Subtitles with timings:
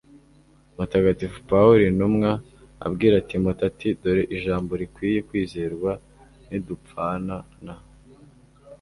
[0.75, 2.29] mutagatifu pawulo intumwa
[2.85, 5.91] abwira timote ati dore ijambo rikwiye kwizerwa
[6.49, 7.35] nidupfana
[7.65, 7.75] na